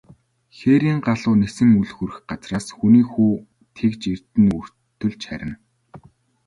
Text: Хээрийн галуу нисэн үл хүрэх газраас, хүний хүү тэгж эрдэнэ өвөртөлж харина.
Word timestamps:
Хээрийн 0.57 0.99
галуу 1.07 1.35
нисэн 1.41 1.69
үл 1.81 1.91
хүрэх 1.95 2.17
газраас, 2.29 2.67
хүний 2.77 3.05
хүү 3.11 3.31
тэгж 3.77 4.01
эрдэнэ 4.13 4.49
өвөртөлж 4.55 5.21
харина. 5.29 5.55